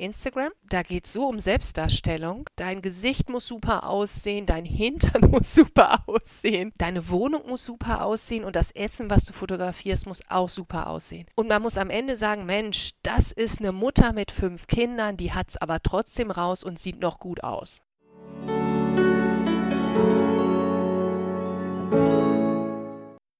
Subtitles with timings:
[0.00, 0.50] Instagram.
[0.68, 2.46] Da geht es so um Selbstdarstellung.
[2.56, 8.44] Dein Gesicht muss super aussehen, dein Hintern muss super aussehen, deine Wohnung muss super aussehen
[8.44, 11.26] und das Essen, was du fotografierst, muss auch super aussehen.
[11.34, 15.32] Und man muss am Ende sagen, Mensch, das ist eine Mutter mit fünf Kindern, die
[15.32, 17.80] hat es aber trotzdem raus und sieht noch gut aus.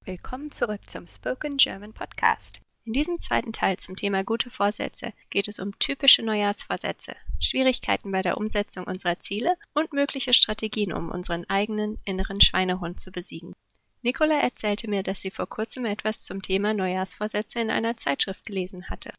[0.05, 2.61] Willkommen zurück zum Spoken German Podcast.
[2.87, 8.23] In diesem zweiten Teil zum Thema gute Vorsätze geht es um typische Neujahrsvorsätze, Schwierigkeiten bei
[8.23, 13.55] der Umsetzung unserer Ziele und mögliche Strategien, um unseren eigenen inneren Schweinehund zu besiegen.
[14.03, 18.89] Nicola erzählte mir, dass sie vor kurzem etwas zum Thema Neujahrsvorsätze in einer Zeitschrift gelesen
[18.89, 19.13] hatte.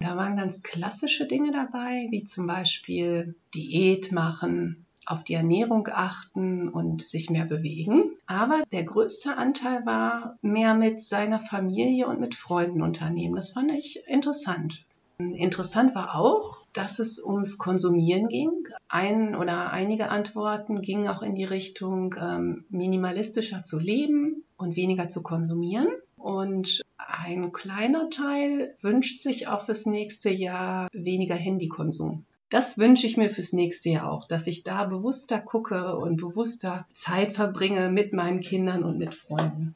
[0.00, 6.68] Da waren ganz klassische Dinge dabei, wie zum Beispiel Diät machen, auf die Ernährung achten
[6.68, 8.16] und sich mehr bewegen.
[8.26, 13.36] Aber der größte Anteil war mehr mit seiner Familie und mit Freunden unternehmen.
[13.36, 14.84] Das fand ich interessant.
[15.18, 18.66] Interessant war auch, dass es ums Konsumieren ging.
[18.88, 25.08] Ein oder einige Antworten gingen auch in die Richtung, ähm, minimalistischer zu leben und weniger
[25.08, 25.88] zu konsumieren.
[26.16, 33.16] Und ein kleiner Teil wünscht sich auch fürs nächste Jahr weniger Handykonsum das wünsche ich
[33.16, 38.12] mir fürs nächste Jahr auch, dass ich da bewusster gucke und bewusster Zeit verbringe mit
[38.12, 39.74] meinen Kindern und mit Freunden.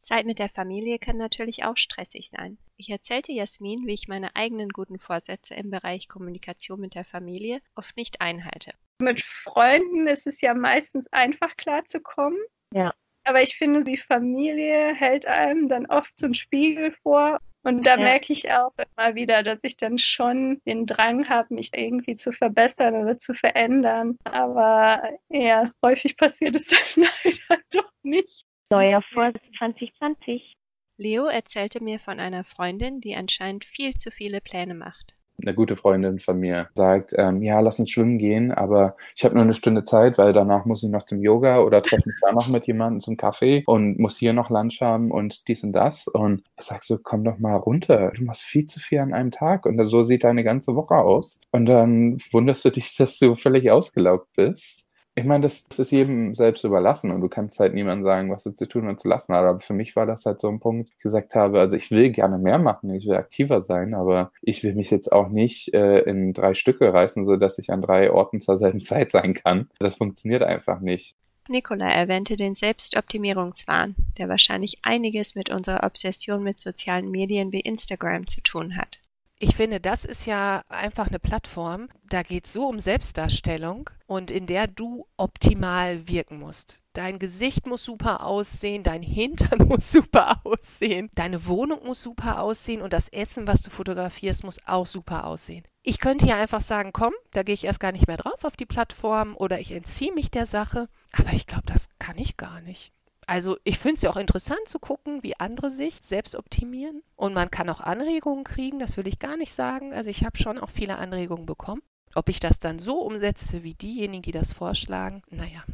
[0.00, 2.56] Zeit mit der Familie kann natürlich auch stressig sein.
[2.78, 7.60] Ich erzählte Jasmin, wie ich meine eigenen guten Vorsätze im Bereich Kommunikation mit der Familie
[7.74, 8.72] oft nicht einhalte.
[9.00, 12.38] Mit Freunden ist es ja meistens einfach klarzukommen.
[12.72, 12.94] Ja.
[13.24, 17.96] Aber ich finde, die Familie hält einem dann oft so einen Spiegel vor und da
[17.96, 18.02] ja.
[18.02, 22.32] merke ich auch immer wieder, dass ich dann schon den Drang habe, mich irgendwie zu
[22.32, 24.18] verbessern oder zu verändern.
[24.24, 28.44] Aber ja, häufig passiert es dann leider doch nicht.
[28.70, 30.54] Neuer Vorsatz 2020.
[30.96, 35.76] Leo erzählte mir von einer Freundin, die anscheinend viel zu viele Pläne macht eine gute
[35.76, 39.54] Freundin von mir sagt, ähm, ja, lass uns schwimmen gehen, aber ich habe nur eine
[39.54, 42.66] Stunde Zeit, weil danach muss ich noch zum Yoga oder treffe mich da noch mit
[42.66, 46.08] jemandem zum Kaffee und muss hier noch Lunch haben und dies und das.
[46.08, 48.12] Und ich sag so, komm doch mal runter.
[48.16, 51.40] Du machst viel zu viel an einem Tag und so sieht deine ganze Woche aus.
[51.50, 54.88] Und dann wunderst du dich, dass du völlig ausgelaugt bist.
[55.16, 58.46] Ich meine, das, das, ist jedem selbst überlassen und du kannst halt niemandem sagen, was
[58.46, 59.44] er zu tun und zu lassen hat.
[59.44, 62.10] Aber für mich war das halt so ein Punkt, ich gesagt habe, also ich will
[62.10, 66.00] gerne mehr machen, ich will aktiver sein, aber ich will mich jetzt auch nicht äh,
[66.00, 69.70] in drei Stücke reißen, sodass ich an drei Orten zur selben Zeit sein kann.
[69.78, 71.14] Das funktioniert einfach nicht.
[71.48, 78.26] Nicola erwähnte den Selbstoptimierungswahn, der wahrscheinlich einiges mit unserer Obsession mit sozialen Medien wie Instagram
[78.26, 78.98] zu tun hat.
[79.38, 84.30] Ich finde, das ist ja einfach eine Plattform, da geht es so um Selbstdarstellung und
[84.30, 86.82] in der du optimal wirken musst.
[86.92, 92.80] Dein Gesicht muss super aussehen, dein Hintern muss super aussehen, deine Wohnung muss super aussehen
[92.80, 95.64] und das Essen, was du fotografierst, muss auch super aussehen.
[95.82, 98.56] Ich könnte ja einfach sagen, komm, da gehe ich erst gar nicht mehr drauf auf
[98.56, 102.60] die Plattform oder ich entziehe mich der Sache, aber ich glaube, das kann ich gar
[102.60, 102.92] nicht.
[103.26, 107.02] Also ich finde es ja auch interessant zu gucken, wie andere sich selbst optimieren.
[107.16, 109.92] Und man kann auch Anregungen kriegen, das will ich gar nicht sagen.
[109.92, 111.82] Also ich habe schon auch viele Anregungen bekommen.
[112.14, 115.64] Ob ich das dann so umsetze wie diejenigen, die das vorschlagen, naja.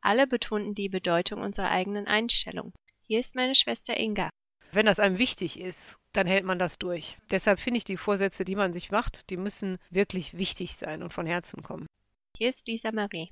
[0.00, 2.72] Alle betonten die Bedeutung unserer eigenen Einstellung.
[3.02, 4.30] Hier ist meine Schwester Inga.
[4.72, 7.18] Wenn das einem wichtig ist, dann hält man das durch.
[7.30, 11.12] Deshalb finde ich die Vorsätze, die man sich macht, die müssen wirklich wichtig sein und
[11.12, 11.86] von Herzen kommen.
[12.36, 13.30] Hier ist Lisa Marie.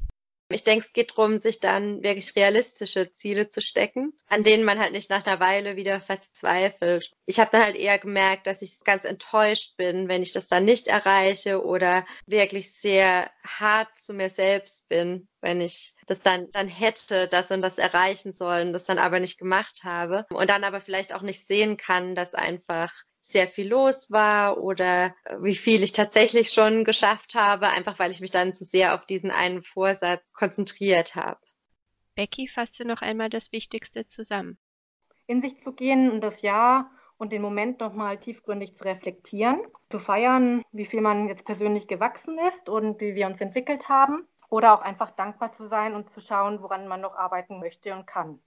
[0.51, 4.79] Ich denke, es geht darum, sich dann wirklich realistische Ziele zu stecken, an denen man
[4.79, 7.13] halt nicht nach einer Weile wieder verzweifelt.
[7.27, 10.65] Ich habe dann halt eher gemerkt, dass ich ganz enttäuscht bin, wenn ich das dann
[10.65, 16.69] nicht erreiche oder wirklich sehr hart zu mir selbst bin, wenn ich das dann, dann
[16.69, 20.81] hätte, das und das erreichen sollen, das dann aber nicht gemacht habe und dann aber
[20.81, 22.93] vielleicht auch nicht sehen kann, dass einfach
[23.29, 28.11] sehr viel los war oder äh, wie viel ich tatsächlich schon geschafft habe, einfach weil
[28.11, 31.41] ich mich dann zu sehr auf diesen einen Vorsatz konzentriert habe.
[32.15, 34.59] Becky fasste noch einmal das Wichtigste zusammen.
[35.27, 39.61] In sich zu gehen und das Jahr und den Moment nochmal tiefgründig zu reflektieren,
[39.91, 44.27] zu feiern, wie viel man jetzt persönlich gewachsen ist und wie wir uns entwickelt haben
[44.49, 48.07] oder auch einfach dankbar zu sein und zu schauen, woran man noch arbeiten möchte und
[48.07, 48.41] kann.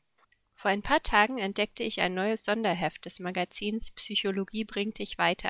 [0.62, 5.50] Vor ein paar Tagen entdeckte ich ein neues Sonderheft des Magazins Psychologie bringt dich weiter.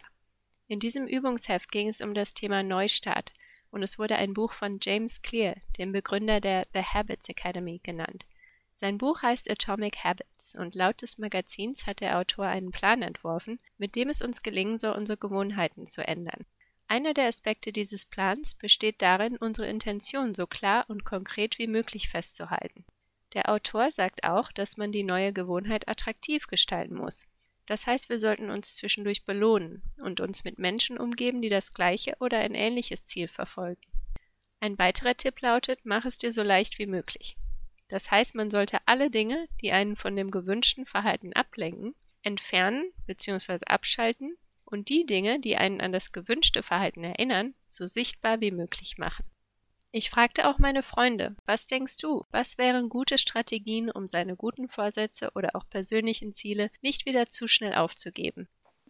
[0.69, 3.34] In diesem Übungsheft ging es um das Thema Neustart
[3.72, 8.25] und es wurde ein Buch von James Clear, dem Begründer der The Habits Academy, genannt.
[8.75, 13.60] Sein Buch heißt Atomic Habits und laut des Magazins hat der Autor einen Plan entworfen,
[13.78, 16.46] mit dem es uns gelingen soll, unsere Gewohnheiten zu ändern.
[16.88, 22.08] Einer der Aspekte dieses Plans besteht darin, unsere Intention so klar und konkret wie möglich
[22.08, 22.86] festzuhalten.
[23.33, 27.28] Der Autor sagt auch, dass man die neue Gewohnheit attraktiv gestalten muss.
[27.66, 32.16] Das heißt, wir sollten uns zwischendurch belohnen und uns mit Menschen umgeben, die das gleiche
[32.19, 33.81] oder ein ähnliches Ziel verfolgen.
[34.60, 37.38] Ein weiterer Tipp lautet, mach es dir so leicht wie möglich.
[37.89, 43.60] Das heißt, man sollte alle Dinge, die einen von dem gewünschten Verhalten ablenken, entfernen bzw.
[43.66, 48.98] abschalten und die Dinge, die einen an das gewünschte Verhalten erinnern, so sichtbar wie möglich
[48.98, 49.25] machen.
[49.93, 54.69] Ich fragte auch meine Freunde, was denkst du, was wären gute Strategien, um seine guten
[54.69, 58.47] Vorsätze oder auch persönlichen Ziele nicht wieder zu schnell aufzugeben?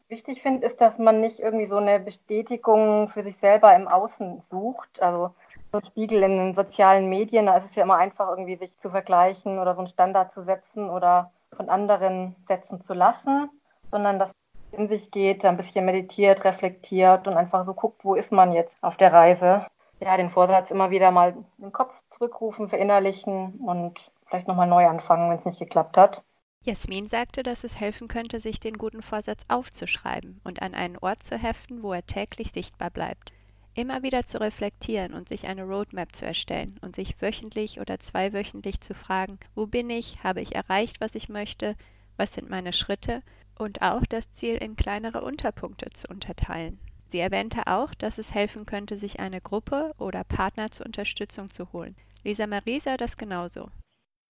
[0.10, 4.44] Wichtig finde, ist, dass man nicht irgendwie so eine Bestätigung für sich selber im Außen
[4.52, 5.02] sucht.
[5.02, 5.34] Also
[5.72, 8.78] so ein Spiegel in den sozialen Medien, da ist es ja immer einfach, irgendwie sich
[8.78, 13.50] zu vergleichen oder so einen Standard zu setzen oder von anderen setzen zu lassen,
[13.90, 14.30] sondern dass
[14.72, 18.52] man in sich geht, ein bisschen meditiert, reflektiert und einfach so guckt, wo ist man
[18.52, 19.66] jetzt auf der Reise
[20.02, 25.30] ja, den Vorsatz immer wieder mal den Kopf zurückrufen, verinnerlichen und vielleicht nochmal neu anfangen,
[25.30, 26.24] wenn es nicht geklappt hat.
[26.64, 31.24] Jasmin sagte, dass es helfen könnte, sich den guten Vorsatz aufzuschreiben und an einen Ort
[31.24, 33.34] zu heften, wo er täglich sichtbar bleibt.
[33.74, 38.82] Immer wieder zu reflektieren und sich eine Roadmap zu erstellen und sich wöchentlich oder zweiwöchentlich
[38.82, 41.76] zu fragen, wo bin ich, habe ich erreicht, was ich möchte,
[42.18, 43.24] was sind meine Schritte
[43.58, 46.80] und auch das Ziel in kleinere Unterpunkte zu unterteilen.
[47.12, 51.74] Sie erwähnte auch, dass es helfen könnte, sich eine Gruppe oder Partner zur Unterstützung zu
[51.74, 51.98] holen.
[52.24, 53.70] Lisa Marie sah das genauso.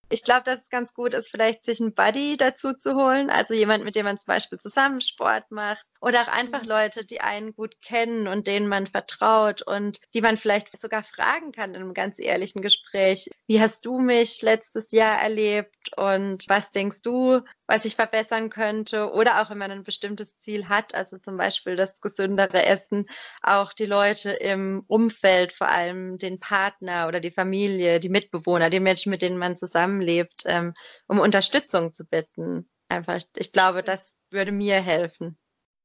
[0.10, 3.54] Ich glaube, dass es ganz gut ist, vielleicht sich einen Buddy dazu zu holen, also
[3.54, 6.68] jemand, mit dem man zum Beispiel zusammen Sport macht oder auch einfach mhm.
[6.68, 11.54] Leute, die einen gut kennen und denen man vertraut und die man vielleicht sogar fragen
[11.54, 13.30] kann in einem ganz ehrlichen Gespräch.
[13.48, 19.10] Wie hast du mich letztes Jahr erlebt und was denkst du, was ich verbessern könnte?
[19.14, 23.08] Oder auch wenn man ein bestimmtes Ziel hat, also zum Beispiel das gesündere Essen,
[23.42, 28.82] auch die Leute im Umfeld, vor allem den Partner oder die Familie, die Mitbewohner, die
[28.82, 30.74] Menschen, mit denen man zusammenlebt, ähm,
[31.08, 32.70] um Unterstützung zu bitten.
[32.90, 35.38] Einfach, ich glaube, das würde mir helfen.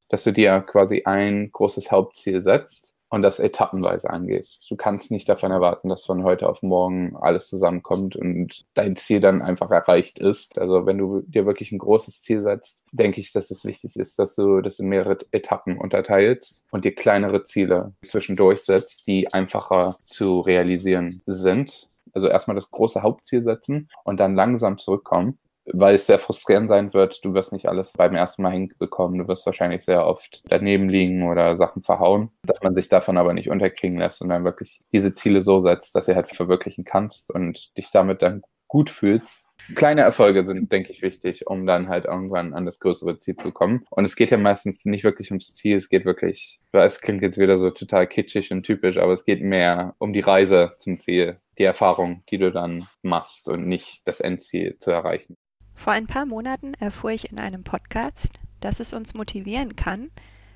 [0.08, 4.66] Dass du dir quasi ein großes Hauptziel setzt und das etappenweise angehst.
[4.70, 9.20] Du kannst nicht davon erwarten, dass von heute auf morgen alles zusammenkommt und dein Ziel
[9.20, 10.58] dann einfach erreicht ist.
[10.58, 14.18] Also wenn du dir wirklich ein großes Ziel setzt, denke ich, dass es wichtig ist,
[14.18, 19.96] dass du das in mehrere Etappen unterteilst und dir kleinere Ziele zwischendurch setzt, die einfacher
[20.02, 21.88] zu realisieren sind.
[22.12, 25.38] Also erstmal das große Hauptziel setzen und dann langsam zurückkommen
[25.72, 27.24] weil es sehr frustrierend sein wird.
[27.24, 29.18] Du wirst nicht alles beim ersten Mal hinbekommen.
[29.18, 33.34] Du wirst wahrscheinlich sehr oft daneben liegen oder Sachen verhauen, dass man sich davon aber
[33.34, 37.30] nicht unterkriegen lässt und dann wirklich diese Ziele so setzt, dass du halt verwirklichen kannst
[37.30, 39.46] und dich damit dann gut fühlst.
[39.74, 43.50] Kleine Erfolge sind, denke ich, wichtig, um dann halt irgendwann an das größere Ziel zu
[43.50, 43.84] kommen.
[43.90, 47.38] Und es geht ja meistens nicht wirklich ums Ziel, es geht wirklich, es klingt jetzt
[47.38, 51.40] wieder so total kitschig und typisch, aber es geht mehr um die Reise zum Ziel,
[51.58, 55.36] die Erfahrung, die du dann machst und nicht das Endziel zu erreichen.
[55.76, 60.10] Vor ein paar Monaten erfuhr ich in einem Podcast, dass es uns motivieren kann,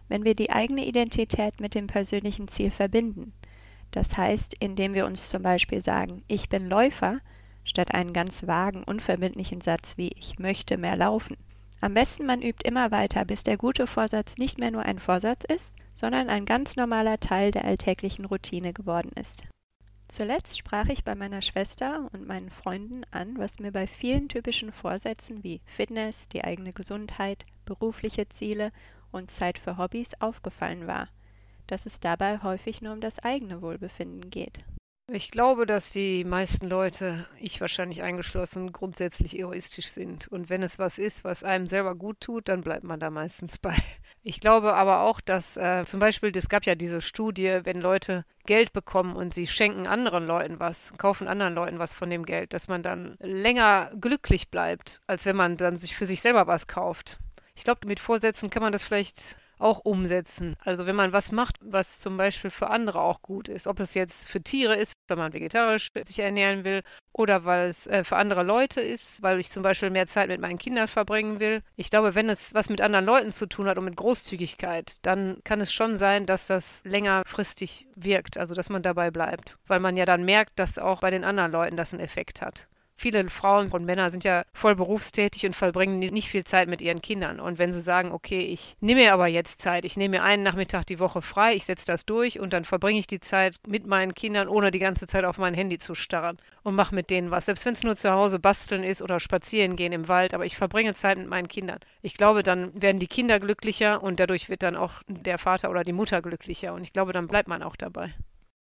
[0.09, 3.33] wenn wir die eigene Identität mit dem persönlichen Ziel verbinden.
[3.93, 7.21] Das heißt, indem wir uns zum Beispiel sagen, ich bin Läufer,
[7.65, 11.37] statt einen ganz vagen, unverbindlichen Satz wie ich möchte mehr laufen.
[11.81, 15.45] Am besten man übt immer weiter, bis der gute Vorsatz nicht mehr nur ein Vorsatz
[15.45, 19.45] ist, sondern ein ganz normaler Teil der alltäglichen Routine geworden ist.
[20.11, 24.73] Zuletzt sprach ich bei meiner Schwester und meinen Freunden an, was mir bei vielen typischen
[24.73, 28.73] Vorsätzen wie Fitness, die eigene Gesundheit, berufliche Ziele
[29.13, 31.07] und Zeit für Hobbys aufgefallen war,
[31.69, 34.59] dass es dabei häufig nur um das eigene Wohlbefinden geht.
[35.13, 40.29] Ich glaube, dass die meisten Leute, ich wahrscheinlich eingeschlossen, grundsätzlich egoistisch sind.
[40.29, 43.59] Und wenn es was ist, was einem selber gut tut, dann bleibt man da meistens
[43.59, 43.75] bei.
[44.23, 48.25] Ich glaube aber auch, dass äh, zum Beispiel, es gab ja diese Studie, wenn Leute
[48.47, 52.53] Geld bekommen und sie schenken anderen Leuten was, kaufen anderen Leuten was von dem Geld,
[52.53, 56.69] dass man dann länger glücklich bleibt, als wenn man dann sich für sich selber was
[56.69, 57.19] kauft.
[57.57, 60.57] Ich glaube, mit Vorsätzen kann man das vielleicht auch umsetzen.
[60.65, 63.95] Also wenn man was macht, was zum Beispiel für andere auch gut ist, ob es
[63.95, 68.17] jetzt für Tiere ist, wenn man vegetarisch sich ernähren will, oder weil es äh, für
[68.17, 71.63] andere Leute ist, weil ich zum Beispiel mehr Zeit mit meinen Kindern verbringen will.
[71.77, 75.39] Ich glaube, wenn es was mit anderen Leuten zu tun hat und mit Großzügigkeit, dann
[75.45, 79.97] kann es schon sein, dass das längerfristig wirkt, also dass man dabei bleibt, weil man
[79.97, 82.67] ja dann merkt, dass auch bei den anderen Leuten das einen Effekt hat
[83.01, 87.01] viele Frauen und Männer sind ja voll berufstätig und verbringen nicht viel Zeit mit ihren
[87.01, 87.41] Kindern.
[87.41, 90.43] Und wenn sie sagen, okay, ich nehme mir aber jetzt Zeit, ich nehme mir einen
[90.43, 93.87] Nachmittag die Woche frei, ich setze das durch und dann verbringe ich die Zeit mit
[93.87, 97.31] meinen Kindern, ohne die ganze Zeit auf mein Handy zu starren und mache mit denen
[97.31, 97.47] was.
[97.47, 100.57] Selbst wenn es nur zu Hause basteln ist oder spazieren gehen im Wald, aber ich
[100.57, 101.79] verbringe Zeit mit meinen Kindern.
[102.03, 105.85] Ich glaube, dann werden die Kinder glücklicher und dadurch wird dann auch der Vater oder
[105.85, 106.75] die Mutter glücklicher.
[106.75, 108.13] Und ich glaube, dann bleibt man auch dabei.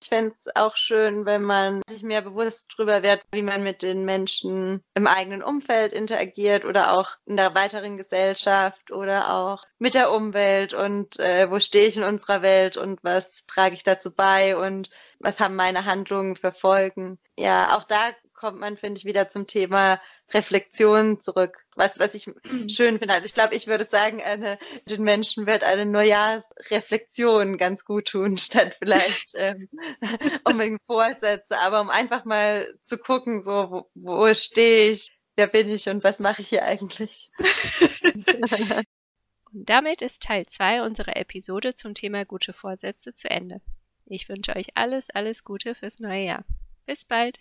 [0.02, 3.82] Ich fände es auch schön, wenn man sich mehr bewusst darüber wird, wie man mit
[3.82, 9.94] den Menschen im eigenen Umfeld interagiert oder auch in der weiteren Gesellschaft oder auch mit
[9.94, 14.14] der Umwelt und äh, wo stehe ich in unserer Welt und was trage ich dazu
[14.14, 14.90] bei und
[15.20, 17.20] was haben meine Handlungen für Folgen.
[17.36, 20.02] Ja, auch da kommt man, finde ich, wieder zum Thema
[20.34, 21.58] Reflexion zurück.
[21.76, 22.70] Was, was ich mhm.
[22.70, 23.14] schön finde.
[23.14, 28.38] Also ich glaube, ich würde sagen, eine, den Menschen wird eine Neujahrsreflexion ganz gut tun,
[28.38, 29.68] statt vielleicht ähm,
[30.46, 35.70] unbedingt Vorsätze, aber um einfach mal zu gucken, so, wo, wo stehe ich, wer bin
[35.70, 37.30] ich und was mache ich hier eigentlich?
[39.52, 43.60] und damit ist Teil 2 unserer Episode zum Thema gute Vorsätze zu Ende.
[44.06, 46.46] Ich wünsche euch alles, alles Gute fürs neue Jahr.
[46.86, 47.40] Bis bald!